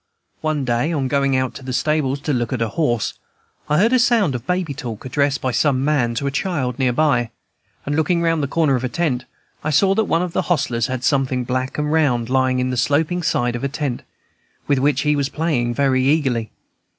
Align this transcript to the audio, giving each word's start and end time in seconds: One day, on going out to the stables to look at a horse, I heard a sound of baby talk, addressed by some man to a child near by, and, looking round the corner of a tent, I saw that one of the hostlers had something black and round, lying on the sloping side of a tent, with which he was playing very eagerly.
One 0.39 0.65
day, 0.65 0.91
on 0.91 1.07
going 1.07 1.35
out 1.35 1.53
to 1.53 1.63
the 1.63 1.71
stables 1.73 2.19
to 2.21 2.33
look 2.33 2.51
at 2.51 2.59
a 2.59 2.69
horse, 2.69 3.13
I 3.69 3.77
heard 3.77 3.93
a 3.93 3.99
sound 3.99 4.33
of 4.33 4.47
baby 4.47 4.73
talk, 4.73 5.05
addressed 5.05 5.41
by 5.41 5.51
some 5.51 5.85
man 5.85 6.15
to 6.15 6.25
a 6.25 6.31
child 6.31 6.79
near 6.79 6.91
by, 6.91 7.29
and, 7.85 7.95
looking 7.95 8.23
round 8.23 8.41
the 8.41 8.47
corner 8.47 8.73
of 8.73 8.83
a 8.83 8.89
tent, 8.89 9.25
I 9.63 9.69
saw 9.69 9.93
that 9.93 10.05
one 10.05 10.23
of 10.23 10.33
the 10.33 10.41
hostlers 10.49 10.87
had 10.87 11.03
something 11.03 11.43
black 11.43 11.77
and 11.77 11.91
round, 11.91 12.31
lying 12.31 12.59
on 12.59 12.71
the 12.71 12.77
sloping 12.77 13.21
side 13.21 13.55
of 13.55 13.63
a 13.63 13.69
tent, 13.69 14.01
with 14.65 14.79
which 14.79 15.01
he 15.01 15.15
was 15.15 15.29
playing 15.29 15.75
very 15.75 16.03
eagerly. 16.03 16.49